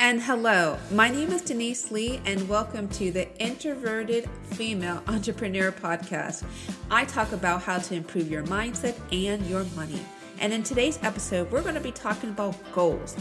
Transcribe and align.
And 0.00 0.22
hello, 0.22 0.78
my 0.92 1.10
name 1.10 1.32
is 1.32 1.42
Denise 1.42 1.90
Lee, 1.90 2.20
and 2.24 2.48
welcome 2.48 2.88
to 2.90 3.10
the 3.10 3.28
Introverted 3.38 4.30
Female 4.50 5.02
Entrepreneur 5.08 5.72
Podcast. 5.72 6.44
I 6.88 7.04
talk 7.04 7.32
about 7.32 7.62
how 7.62 7.78
to 7.78 7.96
improve 7.96 8.30
your 8.30 8.44
mindset 8.44 8.94
and 9.10 9.44
your 9.46 9.64
money. 9.74 10.00
And 10.38 10.52
in 10.52 10.62
today's 10.62 11.00
episode, 11.02 11.50
we're 11.50 11.62
going 11.62 11.74
to 11.74 11.80
be 11.80 11.90
talking 11.90 12.30
about 12.30 12.54
goals, 12.72 13.16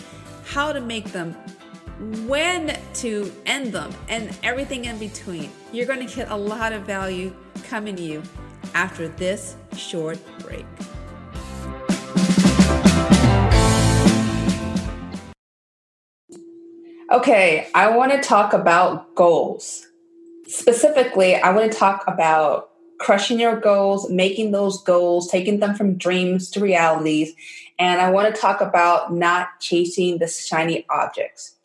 how 0.45 0.71
to 0.71 0.79
make 0.79 1.05
them, 1.05 1.33
when 2.27 2.77
to 2.93 3.33
end 3.47 3.73
them, 3.73 3.91
and 4.07 4.37
everything 4.43 4.85
in 4.85 4.99
between. 4.99 5.49
You're 5.73 5.87
going 5.87 6.07
to 6.07 6.15
get 6.15 6.29
a 6.29 6.37
lot 6.37 6.73
of 6.73 6.83
value 6.83 7.35
coming 7.63 7.95
to 7.95 8.03
you 8.03 8.21
after 8.75 9.07
this 9.07 9.55
short 9.75 10.19
break. 10.41 10.65
Okay, 17.17 17.67
I 17.73 17.89
want 17.89 18.11
to 18.11 18.21
talk 18.21 18.53
about 18.53 19.15
goals. 19.15 19.87
Specifically, 20.45 21.33
I 21.33 21.49
want 21.49 21.71
to 21.71 21.75
talk 21.75 22.03
about 22.05 22.69
crushing 22.99 23.39
your 23.39 23.59
goals, 23.59 24.07
making 24.11 24.51
those 24.51 24.83
goals, 24.83 25.27
taking 25.31 25.59
them 25.59 25.73
from 25.73 25.97
dreams 25.97 26.51
to 26.51 26.59
realities. 26.59 27.33
And 27.79 27.99
I 28.01 28.11
want 28.11 28.33
to 28.33 28.39
talk 28.39 28.61
about 28.61 29.15
not 29.15 29.59
chasing 29.59 30.19
the 30.19 30.27
shiny 30.27 30.85
objects. 30.91 31.55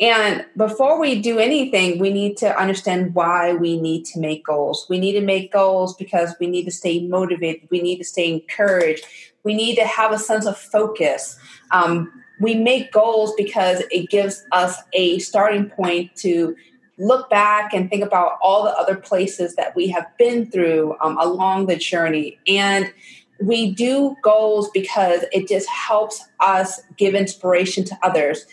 And 0.00 0.46
before 0.56 1.00
we 1.00 1.20
do 1.20 1.40
anything, 1.40 1.98
we 1.98 2.12
need 2.12 2.36
to 2.36 2.56
understand 2.56 3.12
why 3.12 3.54
we 3.54 3.80
need 3.80 4.04
to 4.04 4.20
make 4.20 4.46
goals. 4.46 4.86
We 4.88 5.00
need 5.00 5.14
to 5.14 5.20
make 5.20 5.52
goals 5.52 5.96
because 5.96 6.32
we 6.38 6.46
need 6.46 6.66
to 6.66 6.70
stay 6.70 7.08
motivated, 7.08 7.68
we 7.72 7.82
need 7.82 7.98
to 7.98 8.04
stay 8.04 8.32
encouraged, 8.32 9.04
we 9.42 9.54
need 9.54 9.74
to 9.74 9.84
have 9.84 10.12
a 10.12 10.18
sense 10.18 10.46
of 10.46 10.56
focus. 10.56 11.36
Um, 11.72 12.21
we 12.40 12.54
make 12.54 12.92
goals 12.92 13.32
because 13.36 13.82
it 13.90 14.10
gives 14.10 14.44
us 14.52 14.76
a 14.92 15.18
starting 15.18 15.70
point 15.70 16.14
to 16.16 16.56
look 16.98 17.28
back 17.30 17.72
and 17.72 17.88
think 17.88 18.04
about 18.04 18.38
all 18.42 18.64
the 18.64 18.70
other 18.70 18.96
places 18.96 19.56
that 19.56 19.74
we 19.74 19.88
have 19.88 20.06
been 20.18 20.50
through 20.50 20.96
um, 21.00 21.18
along 21.18 21.66
the 21.66 21.76
journey. 21.76 22.38
And 22.46 22.92
we 23.40 23.72
do 23.72 24.16
goals 24.22 24.70
because 24.70 25.24
it 25.32 25.48
just 25.48 25.68
helps 25.68 26.24
us 26.40 26.80
give 26.96 27.14
inspiration 27.14 27.84
to 27.84 27.98
others. 28.02 28.46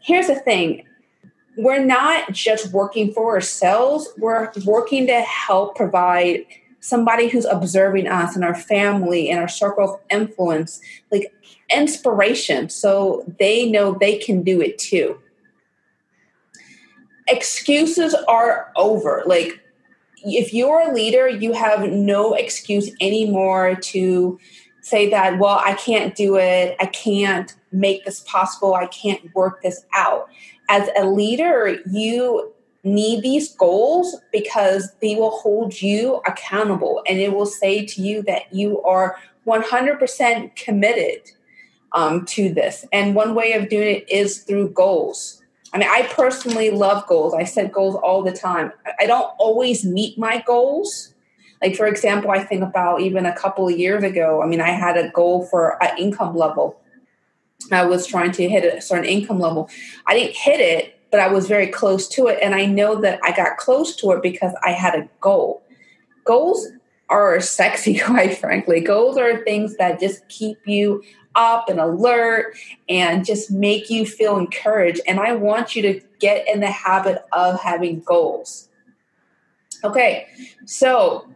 Here's 0.00 0.26
the 0.26 0.34
thing 0.34 0.84
we're 1.56 1.84
not 1.84 2.32
just 2.32 2.72
working 2.72 3.12
for 3.12 3.34
ourselves, 3.34 4.08
we're 4.18 4.50
working 4.64 5.06
to 5.06 5.20
help 5.20 5.76
provide 5.76 6.44
somebody 6.82 7.28
who's 7.28 7.44
observing 7.44 8.08
us 8.08 8.34
and 8.34 8.44
our 8.44 8.56
family 8.56 9.30
and 9.30 9.38
our 9.38 9.48
circle 9.48 9.94
of 9.94 10.00
influence 10.10 10.80
like 11.12 11.32
inspiration. 11.74 12.68
So 12.68 13.24
they 13.38 13.70
know 13.70 13.96
they 13.98 14.18
can 14.18 14.42
do 14.42 14.60
it 14.60 14.78
too. 14.78 15.18
Excuses 17.28 18.14
are 18.26 18.72
over. 18.74 19.22
Like 19.26 19.60
if 20.24 20.52
you're 20.52 20.90
a 20.90 20.92
leader 20.92 21.28
you 21.28 21.52
have 21.52 21.88
no 21.88 22.34
excuse 22.34 22.90
anymore 23.00 23.76
to 23.76 24.38
say 24.80 25.10
that 25.10 25.38
well 25.38 25.60
i 25.64 25.74
can't 25.74 26.14
do 26.14 26.36
it. 26.36 26.76
I 26.80 26.86
can't 26.86 27.54
make 27.70 28.04
this 28.04 28.20
possible. 28.20 28.74
I 28.74 28.86
can't 28.86 29.32
work 29.34 29.62
this 29.62 29.86
out. 29.94 30.28
As 30.68 30.88
a 30.96 31.06
leader 31.06 31.78
you 31.90 32.52
need 32.84 33.22
these 33.22 33.54
goals 33.54 34.16
because 34.32 34.92
they 35.00 35.14
will 35.14 35.30
hold 35.30 35.80
you 35.80 36.20
accountable 36.26 37.02
and 37.08 37.18
it 37.18 37.32
will 37.32 37.46
say 37.46 37.86
to 37.86 38.02
you 38.02 38.22
that 38.22 38.52
you 38.52 38.82
are 38.82 39.16
100% 39.46 40.56
committed 40.56 41.30
um, 41.92 42.24
to 42.26 42.52
this. 42.52 42.84
And 42.92 43.14
one 43.14 43.34
way 43.34 43.52
of 43.52 43.68
doing 43.68 43.96
it 43.96 44.10
is 44.10 44.38
through 44.42 44.70
goals. 44.70 45.42
I 45.72 45.78
mean, 45.78 45.88
I 45.90 46.02
personally 46.08 46.70
love 46.70 47.06
goals. 47.06 47.34
I 47.34 47.44
set 47.44 47.72
goals 47.72 47.94
all 47.96 48.22
the 48.22 48.32
time. 48.32 48.72
I 49.00 49.06
don't 49.06 49.30
always 49.38 49.84
meet 49.84 50.18
my 50.18 50.42
goals. 50.46 51.14
Like, 51.62 51.76
for 51.76 51.86
example, 51.86 52.30
I 52.30 52.42
think 52.44 52.62
about 52.62 53.00
even 53.00 53.24
a 53.24 53.34
couple 53.34 53.68
of 53.68 53.78
years 53.78 54.02
ago, 54.02 54.42
I 54.42 54.46
mean, 54.46 54.60
I 54.60 54.70
had 54.70 54.96
a 54.96 55.10
goal 55.10 55.46
for 55.46 55.82
an 55.82 55.96
income 55.96 56.36
level. 56.36 56.78
I 57.70 57.84
was 57.84 58.06
trying 58.06 58.32
to 58.32 58.48
hit 58.48 58.64
a 58.64 58.80
certain 58.80 59.04
income 59.04 59.38
level. 59.38 59.70
I 60.06 60.14
didn't 60.14 60.36
hit 60.36 60.60
it, 60.60 60.98
but 61.12 61.20
I 61.20 61.28
was 61.28 61.46
very 61.46 61.68
close 61.68 62.08
to 62.08 62.26
it. 62.26 62.38
And 62.42 62.54
I 62.54 62.64
know 62.64 63.00
that 63.02 63.20
I 63.22 63.30
got 63.30 63.58
close 63.58 63.94
to 63.96 64.10
it 64.12 64.22
because 64.22 64.54
I 64.64 64.70
had 64.70 64.94
a 64.94 65.08
goal. 65.20 65.62
Goals 66.24 66.66
are 67.10 67.38
sexy, 67.40 67.98
quite 68.04 68.38
frankly. 68.38 68.80
Goals 68.80 69.18
are 69.18 69.44
things 69.44 69.76
that 69.76 70.00
just 70.00 70.26
keep 70.28 70.66
you 70.66 71.04
up 71.34 71.68
and 71.68 71.78
alert 71.78 72.56
and 72.88 73.24
just 73.24 73.50
make 73.50 73.90
you 73.90 74.06
feel 74.06 74.38
encouraged. 74.38 75.02
And 75.06 75.20
I 75.20 75.34
want 75.34 75.76
you 75.76 75.82
to 75.82 76.00
get 76.18 76.48
in 76.48 76.60
the 76.60 76.70
habit 76.70 77.22
of 77.32 77.60
having 77.60 78.00
goals. 78.00 78.68
Okay, 79.84 80.28
so 80.64 81.26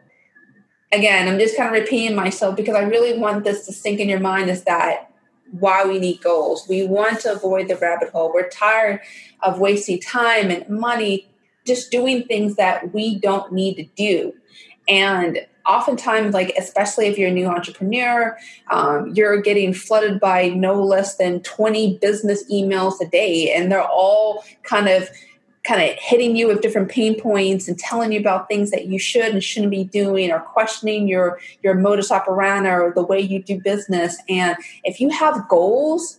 again, 0.92 1.28
I'm 1.28 1.38
just 1.38 1.56
kind 1.56 1.74
of 1.74 1.82
repeating 1.82 2.16
myself 2.16 2.56
because 2.56 2.76
I 2.76 2.82
really 2.82 3.18
want 3.18 3.44
this 3.44 3.66
to 3.66 3.72
sink 3.72 4.00
in 4.00 4.08
your 4.08 4.20
mind 4.20 4.48
is 4.48 4.64
that 4.64 5.10
why 5.52 5.84
we 5.84 5.98
need 5.98 6.22
goals. 6.22 6.66
We 6.68 6.86
want 6.86 7.20
to 7.20 7.32
avoid 7.32 7.68
the 7.68 7.76
rabbit 7.76 8.10
hole. 8.10 8.32
We're 8.32 8.48
tired 8.48 9.00
of 9.42 9.60
wasting 9.60 10.00
time 10.00 10.50
and 10.50 10.68
money 10.68 11.28
just 11.66 11.90
doing 11.90 12.24
things 12.24 12.56
that 12.56 12.94
we 12.94 13.18
don't 13.18 13.52
need 13.52 13.74
to 13.74 13.84
do. 13.96 14.32
And 14.88 15.40
oftentimes, 15.66 16.32
like, 16.32 16.54
especially 16.56 17.06
if 17.06 17.18
you're 17.18 17.28
a 17.28 17.32
new 17.32 17.46
entrepreneur, 17.46 18.38
um, 18.70 19.12
you're 19.14 19.40
getting 19.40 19.74
flooded 19.74 20.20
by 20.20 20.48
no 20.50 20.82
less 20.82 21.16
than 21.16 21.40
20 21.40 21.98
business 21.98 22.44
emails 22.50 23.00
a 23.00 23.06
day, 23.06 23.52
and 23.52 23.70
they're 23.70 23.82
all 23.82 24.44
kind 24.62 24.88
of 24.88 25.08
kind 25.66 25.82
of 25.82 25.96
hitting 25.98 26.36
you 26.36 26.46
with 26.46 26.60
different 26.60 26.88
pain 26.88 27.18
points 27.20 27.66
and 27.66 27.78
telling 27.78 28.12
you 28.12 28.20
about 28.20 28.48
things 28.48 28.70
that 28.70 28.86
you 28.86 28.98
should 28.98 29.32
and 29.32 29.42
shouldn't 29.42 29.70
be 29.70 29.84
doing 29.84 30.30
or 30.30 30.40
questioning 30.40 31.08
your 31.08 31.40
your 31.62 31.74
modus 31.74 32.12
operandi 32.12 32.70
or 32.70 32.92
the 32.94 33.02
way 33.02 33.20
you 33.20 33.42
do 33.42 33.60
business. 33.60 34.16
And 34.28 34.56
if 34.84 35.00
you 35.00 35.10
have 35.10 35.48
goals 35.48 36.18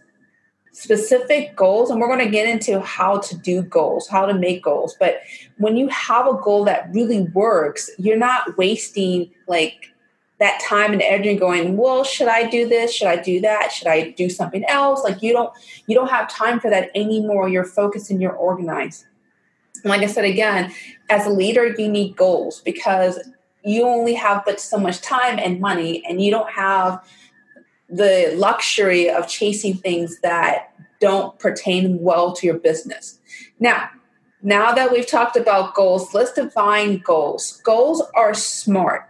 specific 0.74 1.56
goals 1.56 1.90
and 1.90 2.00
we're 2.00 2.08
going 2.08 2.24
to 2.24 2.30
get 2.30 2.48
into 2.48 2.80
how 2.82 3.18
to 3.18 3.36
do 3.36 3.64
goals 3.64 4.08
how 4.08 4.28
to 4.28 4.34
make 4.36 4.62
goals 4.62 4.96
but 5.00 5.22
when 5.58 5.76
you 5.76 5.88
have 5.88 6.28
a 6.28 6.36
goal 6.36 6.64
that 6.64 6.88
really 6.94 7.22
works 7.34 7.90
you're 7.98 8.16
not 8.16 8.56
wasting 8.60 9.28
like 9.48 9.92
that 10.40 10.62
time 10.62 10.94
and 10.94 11.02
energy 11.02 11.36
going 11.36 11.78
well 11.78 12.04
should 12.04 12.28
i 12.28 12.48
do 12.48 12.70
this? 12.70 12.94
Should 12.94 13.08
i 13.08 13.16
do 13.16 13.42
that? 13.42 13.72
Should 13.72 13.88
i 13.88 14.12
do 14.12 14.30
something 14.30 14.64
else? 14.66 15.04
Like 15.04 15.24
you 15.24 15.34
don't 15.34 15.52
you 15.88 15.96
don't 15.96 16.12
have 16.12 16.30
time 16.30 16.60
for 16.60 16.70
that 16.70 16.92
anymore. 16.94 17.50
You're 17.50 17.66
focused 17.66 18.12
and 18.12 18.22
you're 18.22 18.34
organized 18.34 19.06
like 19.84 20.02
I 20.02 20.08
said 20.08 20.26
again, 20.26 20.74
as 21.10 21.26
a 21.26 21.30
leader, 21.30 21.74
you 21.78 21.90
need 21.90 22.16
goals 22.16 22.62
because 22.62 23.20
you 23.64 23.84
only 23.84 24.14
have 24.14 24.44
but 24.46 24.60
so 24.60 24.78
much 24.78 25.02
time 25.02 25.40
and 25.40 25.60
money, 25.60 26.04
and 26.08 26.22
you 26.22 26.32
don't 26.32 26.50
have 26.52 27.06
the 27.90 28.34
luxury 28.36 29.10
of 29.10 29.28
chasing 29.28 29.76
things 29.76 30.20
that 30.22 30.74
don't 31.00 31.38
pertain 31.40 32.00
well 32.02 32.34
to 32.34 32.46
your 32.46 32.58
business. 32.58 33.20
Now, 33.60 33.90
now 34.42 34.74
that 34.74 34.92
we've 34.92 35.08
talked 35.08 35.36
about 35.36 35.74
goals, 35.74 36.14
let's 36.14 36.34
define 36.34 37.00
goals. 37.00 37.60
Goals 37.64 38.04
are 38.16 38.34
smart. 38.34 39.10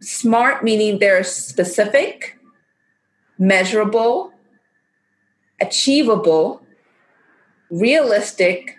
Smart 0.00 0.62
meaning 0.62 0.98
they're 0.98 1.24
specific, 1.24 2.38
measurable, 3.38 4.32
achievable, 5.60 6.62
realistic, 7.70 8.76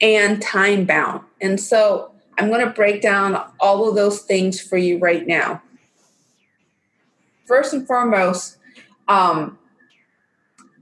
and 0.00 0.40
time 0.40 0.84
bound. 0.84 1.24
And 1.40 1.60
so 1.60 2.12
I'm 2.38 2.48
going 2.48 2.64
to 2.64 2.72
break 2.72 3.02
down 3.02 3.42
all 3.60 3.88
of 3.88 3.94
those 3.94 4.20
things 4.22 4.60
for 4.60 4.76
you 4.76 4.98
right 4.98 5.26
now. 5.26 5.62
First 7.46 7.72
and 7.74 7.86
foremost, 7.86 8.56
um, 9.08 9.58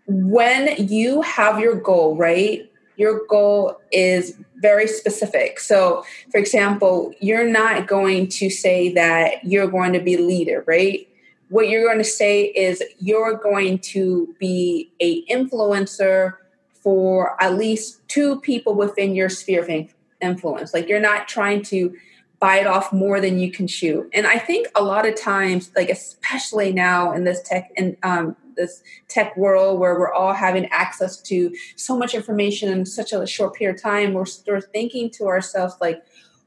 when 0.06 0.88
you 0.88 1.22
have 1.22 1.58
your 1.58 1.74
goal, 1.74 2.16
right? 2.16 2.70
Your 2.96 3.26
goal 3.26 3.80
is 3.92 4.38
very 4.56 4.86
specific. 4.86 5.60
So, 5.60 6.04
for 6.30 6.38
example, 6.38 7.12
you're 7.20 7.46
not 7.46 7.86
going 7.86 8.28
to 8.28 8.50
say 8.50 8.92
that 8.94 9.44
you're 9.44 9.68
going 9.68 9.92
to 9.92 10.00
be 10.00 10.14
a 10.14 10.20
leader, 10.20 10.64
right? 10.66 11.08
What 11.48 11.68
you're 11.68 11.84
going 11.84 11.98
to 11.98 12.04
say 12.04 12.44
is 12.44 12.82
you're 12.98 13.36
going 13.36 13.78
to 13.78 14.34
be 14.38 14.90
a 15.00 15.24
influencer 15.26 16.34
for 16.82 17.40
at 17.42 17.56
least 17.56 18.00
two 18.08 18.40
people 18.40 18.74
within 18.74 19.14
your 19.14 19.28
sphere 19.28 19.62
of 19.62 19.88
influence. 20.20 20.74
Like 20.74 20.88
you're 20.88 21.00
not 21.00 21.28
trying 21.28 21.62
to 21.64 21.94
bite 22.40 22.66
off 22.66 22.92
more 22.92 23.20
than 23.20 23.38
you 23.38 23.50
can 23.50 23.66
chew. 23.66 24.08
And 24.12 24.26
I 24.26 24.38
think 24.38 24.68
a 24.74 24.82
lot 24.82 25.06
of 25.06 25.20
times, 25.20 25.70
like 25.74 25.90
especially 25.90 26.72
now 26.72 27.12
in 27.12 27.24
this 27.24 27.42
tech 27.42 27.70
and 27.76 27.96
um, 28.02 28.36
this 28.56 28.82
tech 29.08 29.36
world 29.36 29.80
where 29.80 29.98
we're 29.98 30.12
all 30.12 30.32
having 30.32 30.66
access 30.66 31.20
to 31.22 31.54
so 31.76 31.96
much 31.96 32.14
information 32.14 32.68
in 32.68 32.86
such 32.86 33.12
a 33.12 33.26
short 33.26 33.54
period 33.54 33.76
of 33.76 33.82
time, 33.82 34.12
we're, 34.12 34.26
we're 34.46 34.60
thinking 34.60 35.10
to 35.10 35.26
ourselves 35.26 35.74
like, 35.80 36.02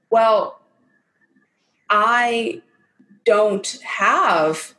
well, 0.10 0.62
I 1.89 2.62
don't 3.25 3.80
have 3.84 4.75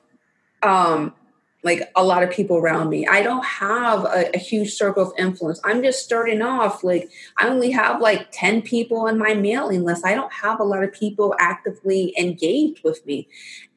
um, 0.62 1.14
like 1.64 1.90
a 1.94 2.02
lot 2.02 2.22
of 2.22 2.30
people 2.30 2.56
around 2.56 2.88
me. 2.88 3.06
I 3.06 3.22
don't 3.22 3.44
have 3.44 4.04
a, 4.04 4.34
a, 4.34 4.38
huge 4.38 4.72
circle 4.72 5.04
of 5.04 5.12
influence. 5.16 5.60
I'm 5.64 5.82
just 5.82 6.04
starting 6.04 6.42
off. 6.42 6.82
Like 6.82 7.08
I 7.38 7.48
only 7.48 7.70
have 7.70 8.00
like 8.00 8.28
10 8.32 8.62
people 8.62 8.98
on 8.98 9.16
my 9.16 9.34
mailing 9.34 9.84
list. 9.84 10.04
I 10.04 10.14
don't 10.14 10.32
have 10.32 10.58
a 10.58 10.64
lot 10.64 10.82
of 10.82 10.92
people 10.92 11.36
actively 11.38 12.14
engaged 12.18 12.82
with 12.82 13.04
me. 13.06 13.28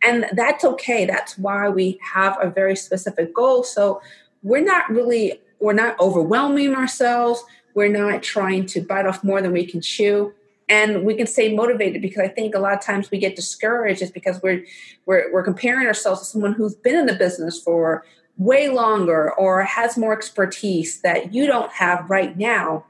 And 0.03 0.25
that's 0.33 0.65
okay. 0.65 1.05
That's 1.05 1.37
why 1.37 1.69
we 1.69 1.99
have 2.01 2.37
a 2.41 2.49
very 2.49 2.75
specific 2.75 3.33
goal. 3.33 3.63
So 3.63 4.01
we're 4.41 4.63
not 4.63 4.89
really, 4.89 5.39
we're 5.59 5.73
not 5.73 5.99
overwhelming 5.99 6.73
ourselves. 6.73 7.43
We're 7.75 7.89
not 7.89 8.23
trying 8.23 8.65
to 8.67 8.81
bite 8.81 9.05
off 9.05 9.23
more 9.23 9.41
than 9.41 9.51
we 9.51 9.65
can 9.65 9.81
chew 9.81 10.33
and 10.67 11.03
we 11.03 11.13
can 11.15 11.27
stay 11.27 11.53
motivated 11.53 12.01
because 12.01 12.21
I 12.21 12.27
think 12.27 12.55
a 12.55 12.59
lot 12.59 12.73
of 12.73 12.81
times 12.81 13.11
we 13.11 13.19
get 13.19 13.35
discouraged 13.35 14.01
is 14.01 14.11
because 14.11 14.41
we're 14.41 14.65
we're 15.05 15.31
we're 15.31 15.43
comparing 15.43 15.87
ourselves 15.87 16.21
to 16.21 16.25
someone 16.25 16.53
who's 16.53 16.75
been 16.75 16.95
in 16.95 17.05
the 17.05 17.15
business 17.15 17.61
for 17.61 18.03
way 18.37 18.69
longer 18.69 19.31
or 19.33 19.63
has 19.63 19.97
more 19.97 20.13
expertise 20.13 21.01
that 21.01 21.33
you 21.33 21.47
don't 21.47 21.71
have 21.71 22.09
right 22.09 22.37
now. 22.37 22.85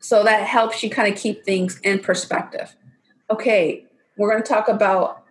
So 0.00 0.24
that 0.24 0.46
helps 0.46 0.82
you 0.82 0.90
kind 0.90 1.12
of 1.12 1.18
keep 1.18 1.44
things 1.44 1.78
in 1.84 2.00
perspective. 2.00 2.74
Okay, 3.30 3.86
we're 4.16 4.30
going 4.30 4.42
to 4.42 4.48
talk 4.48 4.68
about 4.68 5.22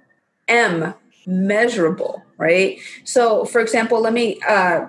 M 0.48 0.94
measurable, 1.26 2.24
right? 2.38 2.80
So 3.04 3.46
for 3.46 3.60
example, 3.62 4.00
let 4.00 4.14
me 4.14 4.40
uh 4.48 4.88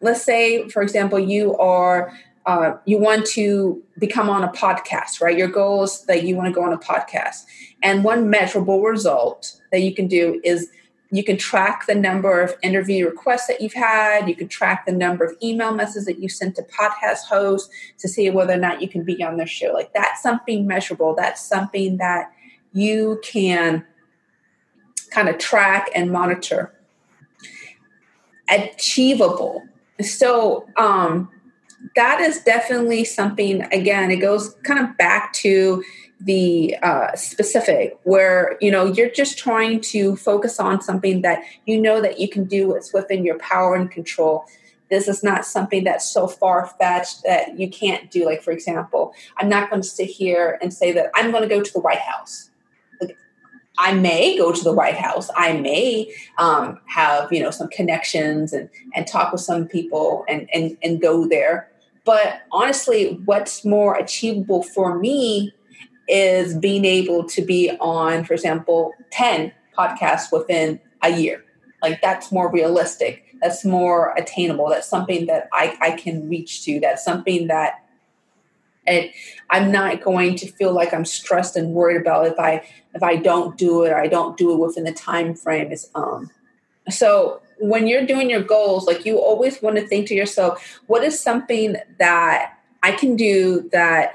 let's 0.00 0.22
say 0.22 0.68
for 0.68 0.82
example 0.82 1.18
you 1.18 1.56
are 1.56 2.12
uh, 2.46 2.74
you 2.86 2.98
want 2.98 3.24
to 3.24 3.82
become 3.98 4.28
on 4.28 4.42
a 4.42 4.48
podcast, 4.48 5.20
right? 5.20 5.36
Your 5.36 5.48
goal 5.48 5.84
is 5.84 6.02
that 6.06 6.24
you 6.24 6.36
want 6.36 6.48
to 6.48 6.52
go 6.52 6.64
on 6.64 6.72
a 6.72 6.78
podcast. 6.78 7.44
And 7.82 8.02
one 8.04 8.30
measurable 8.30 8.82
result 8.82 9.60
that 9.70 9.80
you 9.80 9.94
can 9.94 10.08
do 10.08 10.40
is 10.44 10.68
you 11.12 11.22
can 11.22 11.36
track 11.36 11.86
the 11.86 11.94
number 11.94 12.40
of 12.40 12.54
interview 12.62 13.06
requests 13.06 13.46
that 13.46 13.60
you've 13.60 13.74
had. 13.74 14.28
You 14.28 14.34
can 14.34 14.48
track 14.48 14.86
the 14.86 14.92
number 14.92 15.24
of 15.24 15.36
email 15.42 15.74
messages 15.74 16.06
that 16.06 16.18
you 16.18 16.28
sent 16.28 16.56
to 16.56 16.62
podcast 16.62 17.24
hosts 17.28 17.72
to 17.98 18.08
see 18.08 18.30
whether 18.30 18.54
or 18.54 18.58
not 18.58 18.80
you 18.80 18.88
can 18.88 19.04
be 19.04 19.22
on 19.22 19.36
their 19.36 19.46
show. 19.46 19.72
Like 19.72 19.92
that's 19.92 20.22
something 20.22 20.66
measurable. 20.66 21.14
That's 21.14 21.40
something 21.40 21.98
that 21.98 22.32
you 22.72 23.20
can 23.22 23.84
kind 25.10 25.28
of 25.28 25.36
track 25.36 25.90
and 25.94 26.10
monitor. 26.10 26.72
Achievable. 28.48 29.62
So, 30.00 30.66
um, 30.78 31.28
that 31.96 32.20
is 32.20 32.42
definitely 32.42 33.04
something 33.04 33.62
again 33.72 34.10
it 34.10 34.16
goes 34.16 34.54
kind 34.62 34.80
of 34.80 34.96
back 34.96 35.32
to 35.32 35.82
the 36.20 36.76
uh, 36.82 37.14
specific 37.16 37.98
where 38.04 38.56
you 38.60 38.70
know 38.70 38.86
you're 38.86 39.10
just 39.10 39.36
trying 39.38 39.80
to 39.80 40.14
focus 40.16 40.60
on 40.60 40.80
something 40.80 41.22
that 41.22 41.42
you 41.66 41.80
know 41.80 42.00
that 42.00 42.20
you 42.20 42.28
can 42.28 42.44
do 42.44 42.74
it's 42.74 42.92
within 42.92 43.24
your 43.24 43.38
power 43.38 43.74
and 43.74 43.90
control 43.90 44.44
this 44.90 45.08
is 45.08 45.24
not 45.24 45.44
something 45.44 45.84
that's 45.84 46.08
so 46.08 46.28
far-fetched 46.28 47.22
that 47.24 47.58
you 47.58 47.68
can't 47.68 48.10
do 48.10 48.24
like 48.24 48.42
for 48.42 48.52
example 48.52 49.12
i'm 49.38 49.48
not 49.48 49.68
going 49.68 49.82
to 49.82 49.88
sit 49.88 50.08
here 50.08 50.58
and 50.62 50.72
say 50.72 50.92
that 50.92 51.10
i'm 51.14 51.32
going 51.32 51.42
to 51.42 51.48
go 51.48 51.60
to 51.60 51.72
the 51.72 51.80
white 51.80 51.98
house 51.98 52.50
I 53.78 53.94
may 53.94 54.36
go 54.36 54.52
to 54.52 54.62
the 54.62 54.72
White 54.72 54.96
House. 54.96 55.30
I 55.34 55.54
may 55.54 56.12
um, 56.38 56.78
have 56.86 57.32
you 57.32 57.42
know 57.42 57.50
some 57.50 57.68
connections 57.68 58.52
and 58.52 58.68
and 58.94 59.06
talk 59.06 59.32
with 59.32 59.40
some 59.40 59.66
people 59.66 60.24
and 60.28 60.48
and 60.52 60.76
and 60.82 61.00
go 61.00 61.26
there. 61.26 61.71
But 62.04 62.42
honestly, 62.50 63.20
what's 63.24 63.64
more 63.64 63.94
achievable 63.94 64.62
for 64.62 64.98
me 64.98 65.52
is 66.08 66.56
being 66.56 66.84
able 66.84 67.24
to 67.28 67.42
be 67.42 67.70
on, 67.80 68.24
for 68.24 68.34
example, 68.34 68.92
10 69.12 69.52
podcasts 69.78 70.32
within 70.32 70.80
a 71.02 71.10
year. 71.10 71.44
Like 71.80 72.00
that's 72.00 72.30
more 72.32 72.50
realistic. 72.50 73.24
That's 73.40 73.64
more 73.64 74.14
attainable. 74.16 74.68
That's 74.68 74.88
something 74.88 75.26
that 75.26 75.48
I, 75.52 75.76
I 75.80 75.90
can 75.92 76.28
reach 76.28 76.64
to. 76.64 76.80
That's 76.80 77.04
something 77.04 77.48
that 77.48 77.84
it, 78.86 79.12
I'm 79.50 79.70
not 79.70 80.02
going 80.02 80.36
to 80.36 80.50
feel 80.50 80.72
like 80.72 80.92
I'm 80.92 81.04
stressed 81.04 81.56
and 81.56 81.72
worried 81.72 82.00
about 82.00 82.26
if 82.26 82.38
I 82.38 82.66
if 82.94 83.02
I 83.02 83.16
don't 83.16 83.56
do 83.56 83.84
it 83.84 83.90
or 83.90 83.96
I 83.96 84.08
don't 84.08 84.36
do 84.36 84.52
it 84.52 84.58
within 84.58 84.84
the 84.84 84.92
time 84.92 85.34
frame. 85.34 85.70
Is 85.70 85.88
um 85.94 86.30
so 86.90 87.40
when 87.58 87.86
you're 87.86 88.06
doing 88.06 88.28
your 88.28 88.42
goals, 88.42 88.86
like 88.86 89.04
you 89.04 89.18
always 89.18 89.62
want 89.62 89.76
to 89.76 89.86
think 89.86 90.08
to 90.08 90.14
yourself, 90.14 90.80
what 90.86 91.04
is 91.04 91.18
something 91.18 91.76
that 91.98 92.58
I 92.82 92.92
can 92.92 93.16
do 93.16 93.68
that 93.72 94.14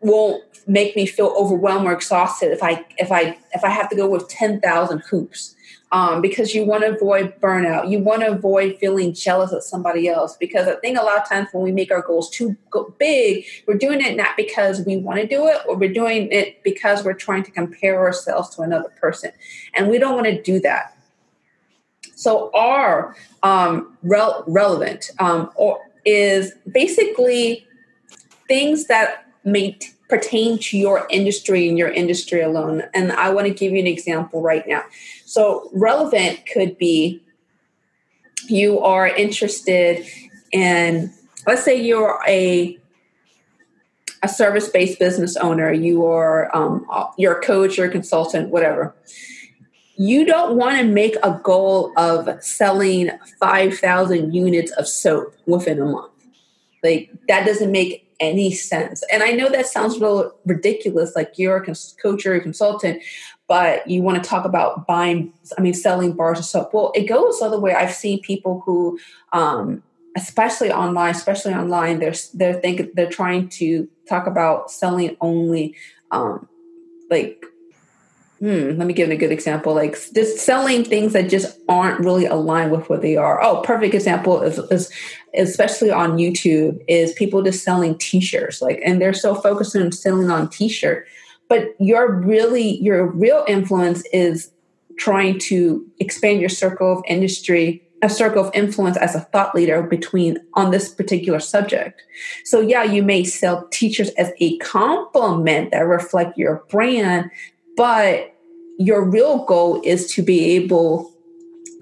won't 0.00 0.42
make 0.68 0.96
me 0.96 1.06
feel 1.06 1.34
overwhelmed 1.36 1.86
or 1.86 1.92
exhausted 1.92 2.52
if 2.52 2.62
I 2.62 2.84
if 2.98 3.10
I 3.12 3.38
if 3.52 3.64
I 3.64 3.70
have 3.70 3.88
to 3.90 3.96
go 3.96 4.08
with 4.08 4.28
ten 4.28 4.60
thousand 4.60 5.02
hoops. 5.10 5.54
Um, 5.92 6.20
because 6.20 6.52
you 6.52 6.64
want 6.64 6.82
to 6.82 6.96
avoid 6.96 7.40
burnout. 7.40 7.88
You 7.88 8.00
want 8.00 8.22
to 8.22 8.32
avoid 8.32 8.76
feeling 8.78 9.14
jealous 9.14 9.52
of 9.52 9.62
somebody 9.62 10.08
else. 10.08 10.36
Because 10.36 10.66
I 10.66 10.74
think 10.76 10.98
a 10.98 11.02
lot 11.02 11.16
of 11.16 11.28
times 11.28 11.48
when 11.52 11.62
we 11.62 11.70
make 11.70 11.92
our 11.92 12.02
goals 12.02 12.28
too 12.28 12.56
big, 12.98 13.44
we're 13.68 13.78
doing 13.78 14.00
it 14.00 14.16
not 14.16 14.36
because 14.36 14.84
we 14.84 14.96
want 14.96 15.20
to 15.20 15.28
do 15.28 15.46
it, 15.46 15.58
or 15.68 15.76
we're 15.76 15.92
doing 15.92 16.30
it 16.32 16.60
because 16.64 17.04
we're 17.04 17.14
trying 17.14 17.44
to 17.44 17.52
compare 17.52 18.00
ourselves 18.00 18.54
to 18.56 18.62
another 18.62 18.90
person. 19.00 19.30
And 19.74 19.88
we 19.88 19.98
don't 19.98 20.14
want 20.14 20.26
to 20.26 20.42
do 20.42 20.58
that. 20.60 20.95
So 22.16 22.50
R 22.52 23.14
um, 23.42 23.96
re- 24.02 24.42
relevant 24.46 25.10
um, 25.20 25.50
or 25.54 25.78
is 26.04 26.52
basically 26.70 27.66
things 28.48 28.86
that 28.86 29.26
may 29.44 29.72
t- 29.72 29.88
pertain 30.08 30.58
to 30.58 30.78
your 30.78 31.06
industry 31.10 31.68
and 31.68 31.76
your 31.76 31.90
industry 31.90 32.40
alone. 32.40 32.82
And 32.94 33.12
I 33.12 33.30
want 33.30 33.46
to 33.46 33.54
give 33.54 33.72
you 33.72 33.78
an 33.78 33.86
example 33.86 34.40
right 34.40 34.66
now. 34.66 34.82
So 35.24 35.70
relevant 35.72 36.40
could 36.52 36.78
be 36.78 37.22
you 38.48 38.80
are 38.80 39.06
interested 39.08 40.06
in 40.52 41.12
let's 41.46 41.64
say 41.64 41.80
you're 41.80 42.20
a 42.26 42.78
a 44.22 44.28
service-based 44.28 44.98
business 44.98 45.36
owner 45.36 45.72
you 45.72 46.06
are 46.06 46.54
um, 46.56 46.86
you're 47.18 47.38
a 47.38 47.42
coach 47.42 47.76
you're 47.76 47.86
a 47.86 47.90
consultant 47.90 48.50
whatever 48.50 48.94
you 49.96 50.24
don't 50.24 50.56
want 50.56 50.78
to 50.78 50.84
make 50.84 51.16
a 51.22 51.40
goal 51.42 51.92
of 51.96 52.28
selling 52.42 53.10
5,000 53.40 54.34
units 54.34 54.70
of 54.72 54.86
soap 54.86 55.34
within 55.46 55.80
a 55.80 55.86
month. 55.86 56.12
Like, 56.82 57.10
that 57.28 57.46
doesn't 57.46 57.72
make 57.72 58.06
any 58.20 58.52
sense. 58.52 59.02
And 59.12 59.22
I 59.22 59.32
know 59.32 59.48
that 59.48 59.66
sounds 59.66 59.98
little 59.98 60.34
ridiculous, 60.44 61.14
like 61.16 61.34
you're 61.36 61.56
a 61.56 61.74
coach 62.02 62.26
or 62.26 62.34
a 62.34 62.40
consultant, 62.40 63.02
but 63.48 63.86
you 63.88 64.02
want 64.02 64.22
to 64.22 64.28
talk 64.28 64.44
about 64.44 64.86
buying, 64.86 65.32
I 65.56 65.60
mean, 65.60 65.74
selling 65.74 66.12
bars 66.12 66.38
of 66.38 66.44
soap. 66.44 66.74
Well, 66.74 66.92
it 66.94 67.04
goes 67.04 67.38
the 67.38 67.46
other 67.46 67.60
way. 67.60 67.74
I've 67.74 67.94
seen 67.94 68.20
people 68.20 68.62
who, 68.64 68.98
um, 69.32 69.82
especially 70.16 70.72
online, 70.72 71.14
especially 71.14 71.54
online, 71.54 72.00
they're 72.00 72.14
they're 72.34 72.60
thinking, 72.60 72.90
they're 72.94 73.10
trying 73.10 73.48
to 73.50 73.88
talk 74.08 74.26
about 74.26 74.70
selling 74.70 75.16
only 75.20 75.76
um, 76.10 76.48
like 77.10 77.44
hmm, 78.38 78.76
let 78.76 78.86
me 78.86 78.92
give 78.92 79.10
a 79.10 79.16
good 79.16 79.32
example 79.32 79.74
like 79.74 79.96
just 80.14 80.38
selling 80.38 80.84
things 80.84 81.12
that 81.12 81.28
just 81.30 81.58
aren't 81.68 82.00
really 82.00 82.26
aligned 82.26 82.70
with 82.70 82.88
what 82.88 83.02
they 83.02 83.16
are 83.16 83.42
oh 83.42 83.62
perfect 83.62 83.94
example 83.94 84.42
is, 84.42 84.58
is 84.70 84.90
especially 85.34 85.90
on 85.90 86.18
youtube 86.18 86.78
is 86.88 87.12
people 87.14 87.42
just 87.42 87.64
selling 87.64 87.96
t-shirts 87.98 88.60
like 88.60 88.80
and 88.84 89.00
they're 89.00 89.14
so 89.14 89.34
focused 89.34 89.74
on 89.76 89.90
selling 89.92 90.30
on 90.30 90.48
t-shirt 90.48 91.06
but 91.48 91.74
your 91.78 92.12
really 92.20 92.78
your 92.78 93.06
real 93.06 93.44
influence 93.48 94.02
is 94.12 94.50
trying 94.98 95.38
to 95.38 95.86
expand 96.00 96.40
your 96.40 96.48
circle 96.48 96.92
of 96.92 97.04
industry 97.06 97.82
a 98.02 98.10
circle 98.10 98.44
of 98.44 98.54
influence 98.54 98.96
as 98.96 99.14
a 99.14 99.20
thought 99.20 99.54
leader 99.54 99.82
between 99.82 100.38
on 100.54 100.70
this 100.70 100.88
particular 100.88 101.40
subject. 101.40 102.02
So 102.44 102.60
yeah, 102.60 102.82
you 102.84 103.02
may 103.02 103.24
sell 103.24 103.66
teachers 103.68 104.10
as 104.10 104.32
a 104.38 104.58
compliment 104.58 105.70
that 105.72 105.80
reflect 105.80 106.36
your 106.36 106.64
brand, 106.68 107.30
but 107.76 108.34
your 108.78 109.04
real 109.04 109.44
goal 109.44 109.80
is 109.84 110.12
to 110.14 110.22
be 110.22 110.56
able 110.56 111.12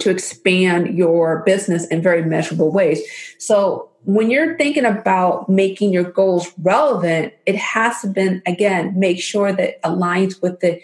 to 0.00 0.10
expand 0.10 0.96
your 0.96 1.42
business 1.44 1.86
in 1.86 2.02
very 2.02 2.24
measurable 2.24 2.70
ways. 2.70 3.00
So 3.38 3.90
when 4.04 4.30
you're 4.30 4.56
thinking 4.56 4.84
about 4.84 5.48
making 5.48 5.92
your 5.92 6.04
goals 6.04 6.52
relevant, 6.58 7.32
it 7.46 7.56
has 7.56 8.00
to 8.02 8.08
then 8.08 8.42
again 8.46 8.98
make 8.98 9.20
sure 9.20 9.52
that 9.52 9.82
aligns 9.82 10.42
with 10.42 10.60
the 10.60 10.80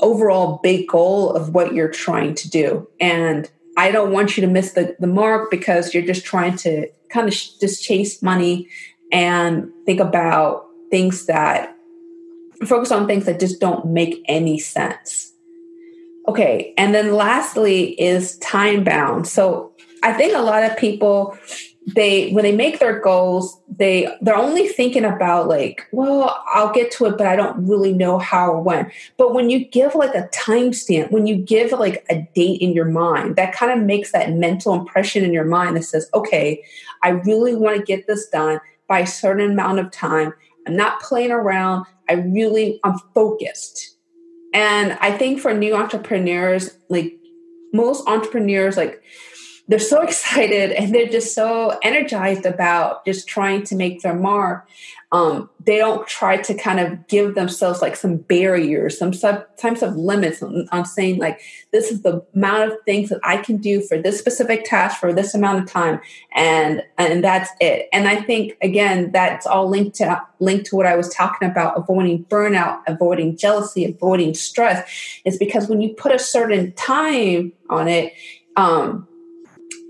overall 0.00 0.60
big 0.62 0.88
goal 0.88 1.30
of 1.30 1.54
what 1.54 1.74
you're 1.74 1.90
trying 1.90 2.34
to 2.34 2.48
do. 2.48 2.88
And 3.00 3.50
I 3.76 3.90
don't 3.90 4.12
want 4.12 4.36
you 4.36 4.40
to 4.42 4.46
miss 4.46 4.72
the, 4.72 4.96
the 4.98 5.06
mark 5.06 5.50
because 5.50 5.92
you're 5.92 6.06
just 6.06 6.24
trying 6.24 6.56
to 6.58 6.88
kind 7.10 7.28
of 7.28 7.34
sh- 7.34 7.50
just 7.60 7.84
chase 7.84 8.22
money 8.22 8.68
and 9.12 9.70
think 9.84 10.00
about 10.00 10.66
things 10.90 11.26
that 11.26 11.75
focus 12.64 12.90
on 12.90 13.06
things 13.06 13.26
that 13.26 13.40
just 13.40 13.60
don't 13.60 13.86
make 13.86 14.24
any 14.28 14.58
sense. 14.58 15.32
Okay, 16.28 16.74
and 16.76 16.94
then 16.94 17.14
lastly 17.14 18.00
is 18.00 18.36
time 18.38 18.82
bound. 18.82 19.28
So 19.28 19.72
I 20.02 20.12
think 20.12 20.34
a 20.34 20.40
lot 20.40 20.64
of 20.64 20.76
people 20.76 21.36
they 21.94 22.30
when 22.32 22.42
they 22.42 22.54
make 22.54 22.80
their 22.80 23.00
goals 23.00 23.60
they 23.68 24.08
they're 24.20 24.36
only 24.36 24.66
thinking 24.66 25.04
about 25.04 25.46
like 25.46 25.86
well 25.92 26.42
i'll 26.52 26.72
get 26.72 26.90
to 26.90 27.06
it 27.06 27.16
but 27.16 27.28
i 27.28 27.36
don't 27.36 27.64
really 27.64 27.92
know 27.92 28.18
how 28.18 28.50
or 28.50 28.60
when 28.60 28.90
but 29.16 29.32
when 29.32 29.50
you 29.50 29.64
give 29.64 29.94
like 29.94 30.14
a 30.14 30.28
timestamp 30.34 31.10
when 31.12 31.28
you 31.28 31.36
give 31.36 31.70
like 31.70 32.04
a 32.10 32.26
date 32.34 32.60
in 32.60 32.72
your 32.72 32.86
mind 32.86 33.36
that 33.36 33.54
kind 33.54 33.70
of 33.70 33.86
makes 33.86 34.10
that 34.10 34.32
mental 34.32 34.74
impression 34.74 35.24
in 35.24 35.32
your 35.32 35.44
mind 35.44 35.76
that 35.76 35.84
says 35.84 36.10
okay 36.12 36.62
i 37.04 37.10
really 37.10 37.54
want 37.54 37.76
to 37.76 37.84
get 37.84 38.06
this 38.08 38.28
done 38.30 38.60
by 38.88 39.00
a 39.00 39.06
certain 39.06 39.52
amount 39.52 39.78
of 39.78 39.88
time 39.92 40.32
i'm 40.66 40.74
not 40.74 41.00
playing 41.00 41.30
around 41.30 41.86
i 42.08 42.14
really 42.14 42.80
i'm 42.84 42.98
focused. 43.14 43.96
And 44.54 44.96
i 45.00 45.10
think 45.16 45.40
for 45.40 45.52
new 45.52 45.74
entrepreneurs 45.74 46.76
like 46.88 47.18
most 47.72 48.08
entrepreneurs 48.08 48.76
like 48.76 49.02
they're 49.68 49.78
so 49.78 50.02
excited 50.02 50.72
and 50.72 50.94
they're 50.94 51.08
just 51.08 51.34
so 51.34 51.78
energized 51.82 52.46
about 52.46 53.04
just 53.04 53.28
trying 53.28 53.64
to 53.64 53.76
make 53.76 54.02
their 54.02 54.14
mark. 54.14 54.68
Um, 55.12 55.48
they 55.64 55.78
don't 55.78 56.06
try 56.06 56.36
to 56.36 56.54
kind 56.54 56.80
of 56.80 57.06
give 57.06 57.36
themselves 57.36 57.80
like 57.80 57.94
some 57.94 58.16
barriers, 58.16 58.98
some 58.98 59.12
types 59.12 59.82
of 59.82 59.96
limits 59.96 60.42
on, 60.42 60.68
on, 60.72 60.84
saying 60.84 61.18
like 61.18 61.40
this 61.70 61.92
is 61.92 62.02
the 62.02 62.24
amount 62.34 62.72
of 62.72 62.78
things 62.84 63.10
that 63.10 63.20
I 63.22 63.36
can 63.36 63.58
do 63.58 63.80
for 63.80 63.96
this 63.98 64.18
specific 64.18 64.64
task 64.64 64.98
for 64.98 65.12
this 65.12 65.32
amount 65.32 65.60
of 65.60 65.70
time, 65.70 66.00
and 66.34 66.82
and 66.98 67.22
that's 67.22 67.50
it. 67.60 67.88
And 67.92 68.08
I 68.08 68.20
think 68.20 68.56
again 68.60 69.12
that's 69.12 69.46
all 69.46 69.68
linked 69.68 69.96
to 69.98 70.20
linked 70.40 70.66
to 70.66 70.76
what 70.76 70.86
I 70.86 70.96
was 70.96 71.08
talking 71.14 71.48
about: 71.48 71.78
avoiding 71.78 72.24
burnout, 72.24 72.80
avoiding 72.88 73.36
jealousy, 73.36 73.84
avoiding 73.84 74.34
stress. 74.34 74.90
Is 75.24 75.38
because 75.38 75.68
when 75.68 75.80
you 75.80 75.94
put 75.94 76.12
a 76.12 76.18
certain 76.18 76.72
time 76.72 77.52
on 77.70 77.86
it. 77.86 78.12
Um, 78.56 79.06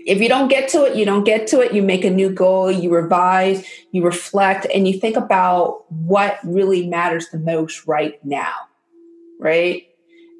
if 0.07 0.21
you 0.21 0.29
don't 0.29 0.47
get 0.47 0.69
to 0.69 0.85
it, 0.85 0.95
you 0.95 1.03
don't 1.03 1.25
get 1.25 1.47
to 1.47 1.59
it. 1.59 1.73
You 1.73 1.83
make 1.83 2.05
a 2.05 2.09
new 2.09 2.29
goal, 2.29 2.71
you 2.71 2.89
revise, 2.89 3.67
you 3.91 4.03
reflect, 4.03 4.65
and 4.73 4.87
you 4.87 4.97
think 4.99 5.17
about 5.17 5.91
what 5.91 6.39
really 6.43 6.87
matters 6.87 7.27
the 7.29 7.39
most 7.39 7.85
right 7.85 8.23
now, 8.25 8.53
right? 9.39 9.83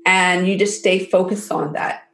And 0.05 0.47
you 0.47 0.57
just 0.57 0.79
stay 0.79 1.05
focused 1.05 1.51
on 1.51 1.73
that 1.73 2.06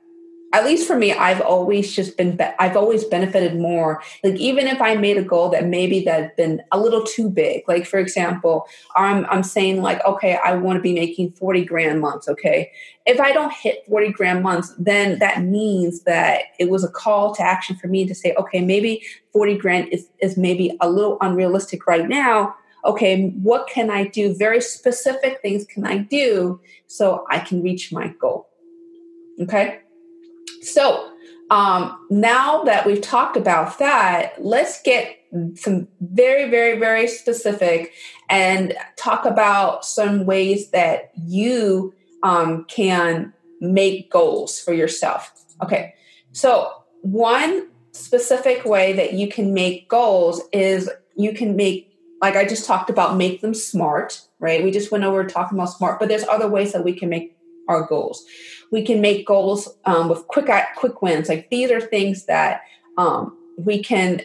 at 0.53 0.65
least 0.65 0.87
for 0.87 0.95
me, 0.95 1.11
I've 1.11 1.41
always 1.41 1.91
just 1.91 2.15
been, 2.15 2.37
be- 2.37 2.53
I've 2.59 2.77
always 2.77 3.03
benefited 3.03 3.59
more. 3.59 4.03
Like 4.23 4.35
even 4.35 4.67
if 4.67 4.79
I 4.79 4.95
made 4.95 5.17
a 5.17 5.23
goal 5.23 5.49
that 5.49 5.65
maybe 5.65 6.03
that 6.05 6.37
been 6.37 6.61
a 6.71 6.79
little 6.79 7.03
too 7.03 7.27
big, 7.31 7.63
like 7.67 7.87
for 7.87 7.97
example, 7.97 8.67
I'm, 8.95 9.25
I'm 9.31 9.41
saying 9.41 9.81
like, 9.81 10.05
okay, 10.05 10.37
I 10.45 10.53
want 10.55 10.77
to 10.77 10.81
be 10.81 10.93
making 10.93 11.31
40 11.31 11.65
grand 11.65 12.01
months. 12.01 12.27
Okay. 12.27 12.71
If 13.07 13.19
I 13.19 13.31
don't 13.31 13.51
hit 13.51 13.83
40 13.87 14.11
grand 14.11 14.43
months, 14.43 14.75
then 14.77 15.17
that 15.17 15.41
means 15.41 16.03
that 16.03 16.43
it 16.59 16.69
was 16.69 16.83
a 16.83 16.89
call 16.89 17.33
to 17.33 17.41
action 17.41 17.75
for 17.75 17.87
me 17.87 18.05
to 18.05 18.13
say, 18.13 18.35
okay, 18.37 18.61
maybe 18.61 19.01
40 19.33 19.57
grand 19.57 19.87
is, 19.91 20.07
is 20.21 20.37
maybe 20.37 20.77
a 20.81 20.89
little 20.89 21.17
unrealistic 21.19 21.87
right 21.87 22.07
now. 22.07 22.55
Okay, 22.85 23.29
what 23.41 23.67
can 23.67 23.89
I 23.89 24.05
do? 24.05 24.35
Very 24.35 24.61
specific 24.61 25.41
things 25.41 25.65
can 25.65 25.83
I 25.83 25.97
do 25.97 26.61
so 26.85 27.25
I 27.31 27.39
can 27.39 27.63
reach 27.63 27.91
my 27.91 28.09
goal? 28.19 28.49
Okay. 29.41 29.79
So 30.63 31.09
um, 31.49 32.05
now 32.09 32.63
that 32.63 32.85
we've 32.85 33.01
talked 33.01 33.37
about 33.37 33.77
that, 33.79 34.43
let's 34.43 34.81
get 34.81 35.17
some 35.55 35.87
very, 35.99 36.49
very, 36.49 36.79
very 36.79 37.07
specific 37.07 37.93
and 38.29 38.73
talk 38.95 39.25
about 39.25 39.83
some 39.85 40.25
ways 40.25 40.69
that 40.71 41.11
you 41.15 41.93
um, 42.21 42.65
can 42.65 43.33
make 43.59 44.11
goals 44.11 44.59
for 44.59 44.73
yourself. 44.73 45.31
Okay, 45.61 45.93
so 46.31 46.71
one 47.01 47.69
specific 47.91 48.65
way 48.65 48.93
that 48.93 49.13
you 49.13 49.27
can 49.27 49.53
make 49.53 49.89
goals 49.89 50.41
is 50.51 50.89
you 51.15 51.33
can 51.33 51.55
make 51.55 51.89
like 52.21 52.37
I 52.37 52.45
just 52.45 52.65
talked 52.65 52.89
about, 52.89 53.17
make 53.17 53.41
them 53.41 53.53
smart, 53.53 54.21
right? 54.39 54.63
We 54.63 54.71
just 54.71 54.93
went 54.93 55.03
over 55.03 55.25
talking 55.25 55.57
about 55.57 55.73
smart, 55.73 55.99
but 55.99 56.07
there's 56.07 56.23
other 56.23 56.47
ways 56.47 56.71
that 56.71 56.85
we 56.85 56.93
can 56.93 57.09
make 57.09 57.35
our 57.67 57.85
goals. 57.85 58.25
We 58.73 58.81
can 58.81 59.01
make 59.01 59.27
goals 59.27 59.69
um, 59.85 60.09
with 60.09 60.25
quick 60.27 60.49
quick 60.75 61.01
wins. 61.03 61.29
Like 61.29 61.49
these 61.51 61.69
are 61.69 61.79
things 61.79 62.25
that 62.25 62.63
um, 62.97 63.37
we 63.57 63.83
can 63.83 64.21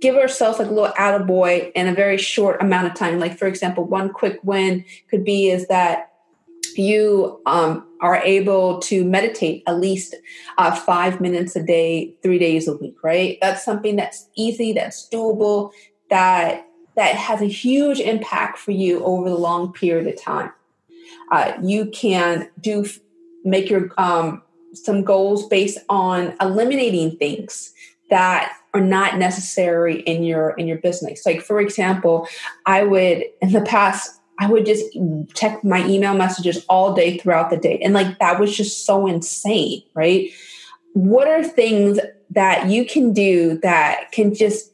give 0.00 0.16
ourselves 0.16 0.58
like 0.58 0.68
a 0.68 0.72
little 0.72 0.92
attaboy 0.92 1.72
in 1.74 1.86
a 1.86 1.94
very 1.94 2.16
short 2.16 2.62
amount 2.62 2.86
of 2.86 2.94
time. 2.94 3.20
Like 3.20 3.38
for 3.38 3.46
example, 3.46 3.84
one 3.84 4.08
quick 4.08 4.40
win 4.42 4.84
could 5.10 5.24
be 5.24 5.50
is 5.50 5.68
that 5.68 6.12
you 6.74 7.40
um, 7.44 7.86
are 8.00 8.16
able 8.16 8.78
to 8.80 9.04
meditate 9.04 9.62
at 9.66 9.78
least 9.78 10.14
uh, 10.56 10.74
five 10.74 11.20
minutes 11.20 11.54
a 11.56 11.62
day, 11.62 12.14
three 12.22 12.38
days 12.38 12.66
a 12.68 12.76
week. 12.78 12.96
Right? 13.02 13.36
That's 13.42 13.62
something 13.62 13.96
that's 13.96 14.28
easy, 14.36 14.72
that's 14.72 15.06
doable, 15.12 15.72
that 16.08 16.66
that 16.96 17.14
has 17.14 17.42
a 17.42 17.46
huge 17.46 18.00
impact 18.00 18.58
for 18.58 18.70
you 18.70 19.04
over 19.04 19.28
the 19.28 19.36
long 19.36 19.72
period 19.72 20.06
of 20.06 20.18
time. 20.20 20.50
Uh, 21.30 21.52
you 21.62 21.86
can 21.86 22.48
do 22.60 22.86
make 23.46 23.70
your 23.70 23.90
um, 23.96 24.42
some 24.74 25.02
goals 25.02 25.48
based 25.48 25.78
on 25.88 26.34
eliminating 26.40 27.16
things 27.16 27.72
that 28.10 28.52
are 28.74 28.80
not 28.80 29.18
necessary 29.18 30.00
in 30.00 30.22
your 30.22 30.50
in 30.50 30.66
your 30.66 30.78
business. 30.78 31.24
Like 31.24 31.42
for 31.42 31.60
example, 31.60 32.28
I 32.66 32.82
would 32.82 33.24
in 33.40 33.52
the 33.52 33.62
past 33.62 34.20
I 34.38 34.50
would 34.50 34.66
just 34.66 34.84
check 35.34 35.64
my 35.64 35.86
email 35.86 36.14
messages 36.14 36.64
all 36.68 36.94
day 36.94 37.16
throughout 37.16 37.48
the 37.48 37.56
day, 37.56 37.80
and 37.82 37.94
like 37.94 38.18
that 38.18 38.38
was 38.38 38.54
just 38.54 38.84
so 38.84 39.06
insane, 39.06 39.82
right? 39.94 40.30
What 40.92 41.28
are 41.28 41.42
things 41.42 41.98
that 42.30 42.68
you 42.68 42.84
can 42.84 43.12
do 43.12 43.58
that 43.62 44.12
can 44.12 44.34
just 44.34 44.72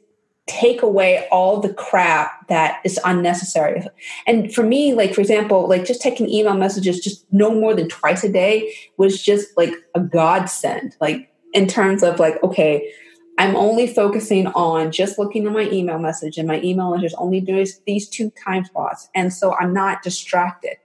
take 0.53 0.83
away 0.83 1.27
all 1.33 1.61
the 1.61 1.73
crap 1.73 2.47
that 2.49 2.81
is 2.85 3.01
unnecessary. 3.05 3.83
And 4.27 4.55
for 4.55 4.63
me, 4.63 4.93
like 4.93 5.15
for 5.15 5.23
example, 5.23 5.67
like 5.67 5.87
just 5.87 6.03
taking 6.03 6.29
email 6.29 6.55
messages 6.55 7.01
just 7.01 7.25
no 7.33 7.55
more 7.55 7.75
than 7.75 7.89
twice 7.89 8.23
a 8.23 8.29
day 8.31 8.75
was 8.99 9.23
just 9.23 9.57
like 9.57 9.73
a 9.95 10.01
godsend. 10.01 10.95
Like 11.01 11.33
in 11.55 11.67
terms 11.67 12.03
of 12.03 12.19
like, 12.19 12.43
okay, 12.43 12.93
I'm 13.39 13.57
only 13.57 13.87
focusing 13.87 14.47
on 14.49 14.93
just 14.93 15.19
looking 15.19 15.47
at 15.47 15.53
my 15.53 15.69
email 15.71 15.99
message 15.99 16.37
and 16.37 16.47
my 16.47 16.61
email 16.61 16.95
message 16.95 17.15
only 17.17 17.41
does 17.41 17.81
these 17.87 18.09
two 18.09 18.31
time 18.45 18.65
spots. 18.67 19.09
And 19.15 19.33
so 19.33 19.55
I'm 19.57 19.73
not 19.73 20.03
distracted. 20.03 20.77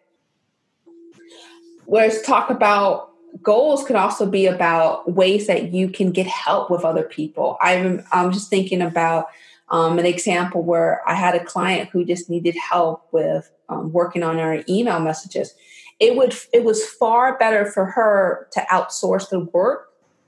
Whereas 1.86 2.22
talk 2.22 2.50
about 2.50 3.12
goals 3.42 3.86
could 3.86 3.96
also 3.96 4.26
be 4.26 4.46
about 4.46 5.12
ways 5.12 5.48
that 5.48 5.74
you 5.74 5.90
can 5.90 6.12
get 6.12 6.26
help 6.26 6.72
with 6.72 6.86
other 6.86 7.04
people. 7.04 7.58
I'm 7.62 8.04
I'm 8.12 8.32
just 8.32 8.50
thinking 8.50 8.82
about 8.82 9.28
um, 9.70 10.00
an 10.00 10.06
example 10.06 10.64
where 10.64 11.02
I 11.08 11.14
had 11.14 11.36
a 11.36 11.44
client 11.44 11.90
who 11.90 12.06
just 12.06 12.30
needed 12.30 12.56
help 12.56 13.08
with 13.12 13.52
um, 13.70 13.92
working 13.92 14.24
on 14.24 14.38
her 14.38 14.64
email 14.70 15.00
messages. 15.00 15.54
It 16.00 16.16
would 16.16 16.36
it 16.54 16.64
was 16.64 16.86
far 16.86 17.38
better 17.38 17.66
for 17.66 17.86
her 17.86 18.48
to 18.52 18.62
outsource 18.72 19.30
the 19.30 19.40
work 19.40 19.87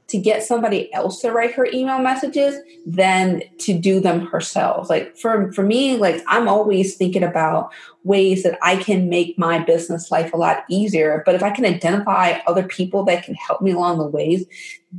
to 0.10 0.18
get 0.18 0.44
somebody 0.44 0.92
else 0.94 1.22
to 1.22 1.32
write 1.32 1.54
her 1.54 1.68
email 1.72 2.00
messages 2.00 2.60
than 2.86 3.44
to 3.60 3.78
do 3.78 4.00
them 4.00 4.26
herself. 4.28 4.90
Like 4.90 5.16
for 5.18 5.52
for 5.54 5.64
me, 5.64 5.98
like 5.98 6.24
I'm 6.28 6.48
always 6.48 6.96
thinking 6.96 7.24
about 7.24 7.72
ways 8.04 8.44
that 8.44 8.58
I 8.62 8.78
can 8.78 9.10
make 9.10 9.38
my 9.38 9.60
business 9.60 10.10
life 10.10 10.34
a 10.34 10.38
lot 10.38 10.64
easier. 10.70 11.22
But 11.26 11.36
if 11.36 11.44
I 11.44 11.52
can 11.52 11.66
identify 11.66 12.40
other 12.48 12.64
people 12.64 13.04
that 13.06 13.24
can 13.24 13.36
help 13.36 13.62
me 13.62 13.72
along 13.72 14.00
the 14.00 14.08
ways, 14.08 14.46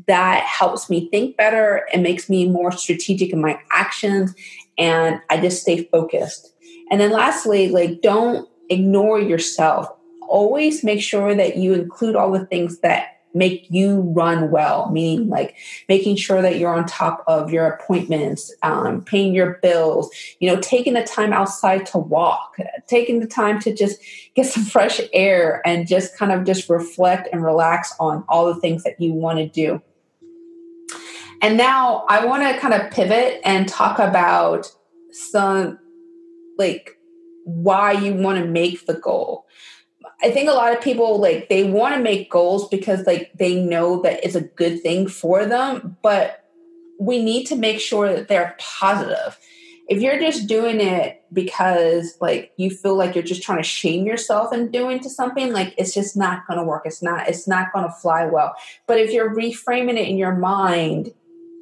that 0.07 0.45
helps 0.45 0.89
me 0.89 1.09
think 1.11 1.37
better 1.37 1.87
and 1.93 2.03
makes 2.03 2.29
me 2.29 2.49
more 2.49 2.73
strategic 2.73 3.33
in 3.33 3.41
my 3.41 3.61
actions 3.73 4.35
and 4.79 5.21
I 5.29 5.41
just 5.41 5.61
stay 5.61 5.85
focused. 5.85 6.55
And 6.91 7.01
then 7.01 7.11
lastly, 7.11 7.69
like 7.69 8.01
don't 8.01 8.49
ignore 8.69 9.21
yourself. 9.21 9.89
Always 10.29 10.85
make 10.85 11.03
sure 11.03 11.35
that 11.35 11.57
you 11.57 11.75
include 11.75 12.15
all 12.15 12.31
the 12.31 12.47
things 12.47 12.79
that 12.81 13.20
make 13.35 13.67
you 13.71 14.01
run 14.01 14.51
well, 14.51 14.91
meaning 14.91 15.29
like 15.29 15.57
making 15.89 16.17
sure 16.17 16.43
that 16.43 16.59
you're 16.59 16.75
on 16.75 16.87
top 16.87 17.23
of 17.27 17.53
your 17.53 17.67
appointments, 17.67 18.53
um, 18.63 19.03
paying 19.05 19.35
your 19.35 19.55
bills, 19.63 20.11
you 20.41 20.49
know, 20.49 20.61
taking 20.61 20.95
the 20.95 21.05
time 21.05 21.33
outside 21.33 21.87
to 21.87 21.99
walk, 21.99 22.57
taking 22.87 23.21
the 23.21 23.27
time 23.27 23.61
to 23.61 23.75
just 23.75 24.01
get 24.35 24.47
some 24.47 24.65
fresh 24.77 25.01
air 25.13 25.63
and 25.65 25.87
just 25.87 26.17
kind 26.17 26.33
of 26.33 26.45
just 26.45 26.69
reflect 26.69 27.29
and 27.33 27.45
relax 27.45 27.95
on 28.01 28.25
all 28.29 28.53
the 28.53 28.61
things 28.61 28.83
that 28.85 29.01
you 29.01 29.13
want 29.13 29.39
to 29.39 29.49
do. 29.49 29.81
And 31.43 31.57
now 31.57 32.05
I 32.09 32.25
want 32.27 32.43
to 32.43 32.61
kind 32.61 32.75
of 32.75 32.91
pivot 32.91 33.41
and 33.45 33.67
talk 33.69 33.99
about 33.99 34.71
some 35.13 35.79
like 36.59 36.99
why 37.45 37.93
you 37.93 38.15
want 38.15 38.39
to 38.39 38.45
make 38.45 38.87
the 38.87 38.95
goal. 38.95 39.47
I 40.23 40.31
think 40.31 40.49
a 40.49 40.53
lot 40.53 40.75
of 40.75 40.83
people 40.83 41.19
like 41.19 41.49
they 41.49 41.65
want 41.65 41.95
to 41.95 42.03
make 42.03 42.31
goals 42.31 42.69
because 42.69 43.07
like 43.07 43.33
they 43.35 43.61
know 43.61 44.03
that 44.03 44.25
it's 44.25 44.35
a 44.35 44.43
good 44.43 44.83
thing 44.83 45.09
for 45.09 45.47
them, 45.47 45.97
but 46.03 46.45
we 46.99 47.23
need 47.23 47.47
to 47.47 47.57
make 47.57 47.81
sure 47.81 48.13
that 48.13 48.29
they're 48.29 48.55
positive. 48.59 49.39
If 49.89 50.03
you're 50.03 50.21
just 50.21 50.47
doing 50.47 50.81
it 50.81 51.23
because 51.33 52.17
like 52.21 52.53
you 52.57 52.71
feel 52.71 52.97
like 52.97 53.15
you're 53.15 53.25
just 53.25 53.43
trying 53.43 53.59
to 53.59 53.65
shame 53.65 54.07
yourself 54.07 54.53
and 54.53 54.71
doing 54.71 55.01
to 55.01 55.11
something, 55.11 55.53
like 55.53 55.75
it's 55.79 55.95
just 55.95 56.17
not 56.17 56.47
going 56.47 56.59
to 56.59 56.65
work. 56.65 56.83
It's 56.85 57.03
not 57.03 57.29
it's 57.29 57.49
not 57.49 57.73
going 57.73 57.87
to 57.87 57.93
fly 57.93 58.27
well. 58.27 58.55
But 58.87 58.99
if 58.99 59.13
you're 59.13 59.35
reframing 59.35 59.99
it 59.99 60.09
in 60.09 60.19
your 60.19 60.37
mind 60.37 61.13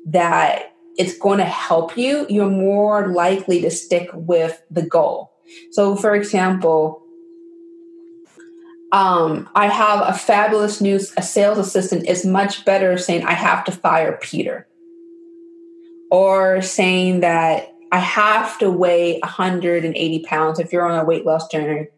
that 0.06 0.74
it's 0.98 1.16
going 1.16 1.38
to 1.38 1.44
help 1.44 1.96
you, 1.96 2.26
you're 2.28 2.50
more 2.50 3.06
likely 3.06 3.62
to 3.62 3.70
stick 3.70 4.10
with 4.12 4.60
the 4.68 4.82
goal. 4.82 5.32
So, 5.70 5.96
for 5.96 6.14
example, 6.14 7.02
um, 8.92 9.48
I 9.54 9.68
have 9.68 10.08
a 10.08 10.16
fabulous 10.16 10.80
new 10.80 10.96
a 11.16 11.22
sales 11.22 11.58
assistant 11.58 12.08
is 12.08 12.24
much 12.24 12.64
better 12.64 12.96
saying 12.96 13.24
I 13.24 13.34
have 13.34 13.64
to 13.64 13.72
fire 13.72 14.18
Peter 14.22 14.66
or 16.10 16.62
saying 16.62 17.20
that 17.20 17.74
I 17.92 17.98
have 17.98 18.58
to 18.58 18.70
weigh 18.70 19.18
180 19.20 20.24
pounds 20.24 20.58
if 20.58 20.72
you're 20.72 20.88
on 20.88 20.98
a 20.98 21.04
weight 21.04 21.26
loss 21.26 21.48
journey 21.48 21.88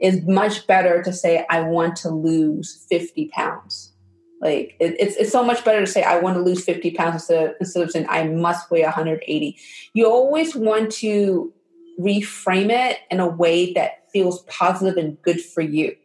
is 0.00 0.22
much 0.26 0.66
better 0.66 1.02
to 1.02 1.12
say 1.12 1.46
I 1.48 1.62
want 1.62 1.96
to 1.96 2.10
lose 2.10 2.84
50 2.90 3.28
pounds. 3.28 3.92
Like 4.40 4.76
it, 4.80 4.96
it's 4.98 5.16
it's 5.16 5.32
so 5.32 5.42
much 5.42 5.64
better 5.64 5.80
to 5.80 5.86
say 5.86 6.02
I 6.02 6.18
want 6.18 6.36
to 6.36 6.42
lose 6.42 6.64
50 6.64 6.90
pounds 6.90 7.14
instead 7.14 7.50
of, 7.50 7.54
instead 7.60 7.82
of 7.82 7.90
saying 7.90 8.06
I 8.10 8.24
must 8.24 8.70
weigh 8.70 8.82
180. 8.82 9.56
You 9.94 10.06
always 10.06 10.54
want 10.54 10.92
to 10.96 11.52
reframe 11.98 12.70
it 12.70 12.98
in 13.10 13.20
a 13.20 13.28
way 13.28 13.72
that 13.72 14.10
feels 14.12 14.42
positive 14.42 14.96
and 15.02 15.20
good 15.22 15.40
for 15.40 15.62
you. 15.62 15.96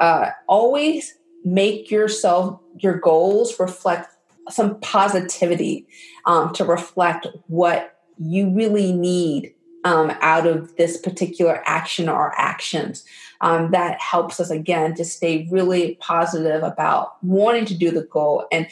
Uh, 0.00 0.30
always 0.48 1.16
make 1.44 1.90
yourself 1.90 2.60
your 2.78 2.98
goals 2.98 3.58
reflect 3.60 4.08
some 4.50 4.78
positivity 4.80 5.86
um, 6.26 6.52
to 6.52 6.64
reflect 6.64 7.26
what 7.46 7.98
you 8.18 8.50
really 8.50 8.92
need 8.92 9.54
um, 9.84 10.12
out 10.20 10.46
of 10.46 10.74
this 10.76 10.96
particular 10.96 11.62
action 11.66 12.08
or 12.08 12.32
actions. 12.38 13.04
Um, 13.40 13.70
that 13.72 14.00
helps 14.00 14.40
us 14.40 14.50
again 14.50 14.94
to 14.94 15.04
stay 15.04 15.46
really 15.50 15.96
positive 16.00 16.62
about 16.62 17.22
wanting 17.22 17.66
to 17.66 17.74
do 17.74 17.90
the 17.90 18.04
goal. 18.04 18.46
And 18.50 18.66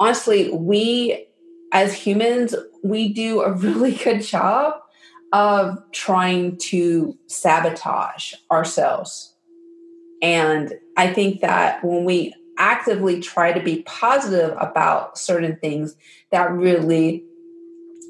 honestly, 0.00 0.50
we 0.50 1.26
as 1.72 1.94
humans, 1.94 2.54
we 2.82 3.12
do 3.12 3.42
a 3.42 3.52
really 3.56 3.94
good 3.94 4.22
job 4.22 4.80
of 5.32 5.78
trying 5.92 6.56
to 6.56 7.16
sabotage 7.26 8.34
ourselves. 8.50 9.34
And 10.22 10.74
I 10.96 11.12
think 11.12 11.40
that 11.40 11.84
when 11.84 12.04
we 12.04 12.34
actively 12.58 13.20
try 13.20 13.52
to 13.52 13.60
be 13.60 13.82
positive 13.82 14.56
about 14.58 15.16
certain 15.16 15.56
things, 15.56 15.94
that 16.30 16.50
really 16.50 17.24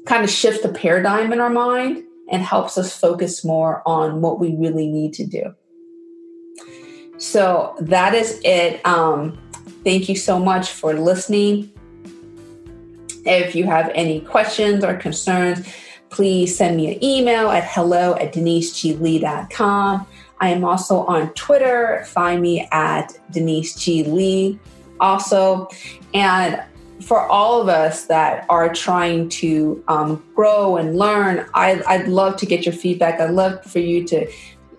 kind 0.05 0.23
of 0.23 0.29
shifts 0.29 0.63
the 0.63 0.69
paradigm 0.69 1.31
in 1.31 1.39
our 1.39 1.49
mind 1.49 2.03
and 2.31 2.41
helps 2.41 2.77
us 2.77 2.97
focus 2.97 3.45
more 3.45 3.81
on 3.85 4.21
what 4.21 4.39
we 4.39 4.55
really 4.55 4.87
need 4.87 5.13
to 5.13 5.25
do. 5.25 5.53
So 7.17 7.75
that 7.81 8.15
is 8.15 8.39
it. 8.43 8.85
Um, 8.85 9.37
thank 9.83 10.09
you 10.09 10.15
so 10.15 10.39
much 10.39 10.71
for 10.71 10.93
listening. 10.93 11.71
If 13.25 13.55
you 13.55 13.65
have 13.65 13.91
any 13.93 14.21
questions 14.21 14.83
or 14.83 14.95
concerns, 14.95 15.67
please 16.09 16.55
send 16.55 16.77
me 16.77 16.95
an 16.95 17.03
email 17.03 17.49
at 17.49 17.65
hello 17.65 18.15
at 18.15 18.33
deniseglee.com. 18.33 20.07
I 20.39 20.49
am 20.49 20.63
also 20.63 21.01
on 21.05 21.33
Twitter. 21.33 22.03
Find 22.07 22.41
me 22.41 22.67
at 22.71 23.17
Denise 23.31 23.75
G. 23.75 24.03
Lee 24.03 24.59
also. 24.99 25.69
And 26.13 26.63
for 27.01 27.21
all 27.21 27.61
of 27.61 27.69
us 27.69 28.05
that 28.05 28.45
are 28.49 28.73
trying 28.73 29.29
to 29.29 29.83
um, 29.87 30.23
grow 30.35 30.77
and 30.77 30.97
learn, 30.97 31.45
I, 31.53 31.81
I'd 31.87 32.07
love 32.07 32.37
to 32.37 32.45
get 32.45 32.65
your 32.65 32.73
feedback. 32.73 33.19
I'd 33.19 33.31
love 33.31 33.63
for 33.63 33.79
you 33.79 34.05
to 34.07 34.29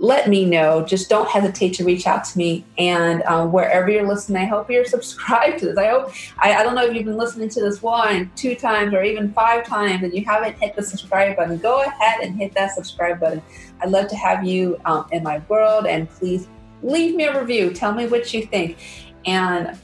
let 0.00 0.30
me 0.30 0.46
know. 0.46 0.82
Just 0.82 1.10
don't 1.10 1.28
hesitate 1.28 1.74
to 1.74 1.84
reach 1.84 2.06
out 2.06 2.24
to 2.24 2.38
me. 2.38 2.64
And 2.78 3.22
um, 3.24 3.52
wherever 3.52 3.90
you're 3.90 4.08
listening, 4.08 4.42
I 4.42 4.46
hope 4.46 4.70
you're 4.70 4.84
subscribed 4.86 5.58
to 5.58 5.66
this. 5.66 5.76
I 5.76 5.88
hope, 5.88 6.12
I, 6.38 6.54
I, 6.54 6.62
don't 6.62 6.74
know 6.74 6.86
if 6.86 6.94
you've 6.94 7.04
been 7.04 7.18
listening 7.18 7.50
to 7.50 7.60
this 7.60 7.82
one, 7.82 8.30
two 8.34 8.54
times, 8.54 8.94
or 8.94 9.02
even 9.02 9.30
five 9.34 9.66
times, 9.66 10.02
and 10.02 10.14
you 10.14 10.24
haven't 10.24 10.56
hit 10.56 10.74
the 10.74 10.82
subscribe 10.82 11.36
button. 11.36 11.58
Go 11.58 11.82
ahead 11.82 12.20
and 12.22 12.34
hit 12.34 12.54
that 12.54 12.74
subscribe 12.74 13.20
button. 13.20 13.42
I'd 13.82 13.90
love 13.90 14.08
to 14.08 14.16
have 14.16 14.42
you 14.42 14.80
um, 14.86 15.06
in 15.12 15.22
my 15.22 15.42
world. 15.48 15.86
And 15.86 16.08
please 16.08 16.48
leave 16.82 17.14
me 17.14 17.24
a 17.24 17.38
review. 17.38 17.74
Tell 17.74 17.92
me 17.92 18.06
what 18.06 18.32
you 18.32 18.46
think. 18.46 18.78
And 19.26 19.78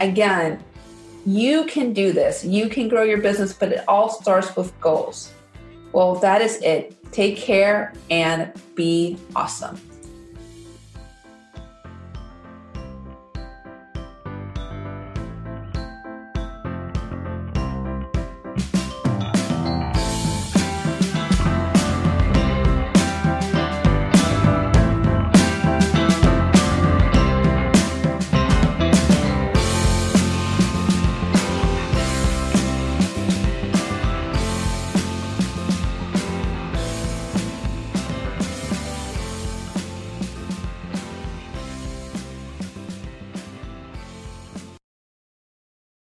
again, 0.00 0.64
you 1.26 1.66
can 1.66 1.92
do 1.92 2.12
this. 2.12 2.42
You 2.42 2.70
can 2.70 2.88
grow 2.88 3.02
your 3.02 3.18
business, 3.18 3.52
but 3.52 3.72
it 3.72 3.84
all 3.86 4.08
starts 4.08 4.56
with 4.56 4.78
goals. 4.80 5.30
Well, 5.92 6.14
that 6.16 6.40
is 6.40 6.56
it. 6.62 6.97
Take 7.12 7.36
care 7.36 7.92
and 8.10 8.52
be 8.74 9.16
awesome. 9.34 9.80